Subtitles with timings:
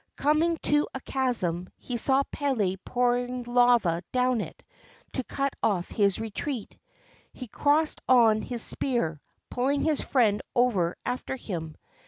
[0.15, 4.63] Coming to a chasm, he saw Pele pouring lava down it
[5.13, 6.75] to cut off his retreat.
[7.33, 11.75] He crossed on his spear, pulling his friend over after him.